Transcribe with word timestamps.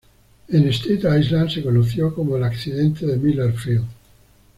En 0.47 0.73
Staten 0.73 1.17
Island, 1.19 1.49
se 1.51 1.61
conoció 1.61 2.11
como 2.15 2.35
el 2.35 2.43
accidente 2.43 3.05
de 3.05 3.17
Miller 3.17 3.53
Field. 3.53 3.85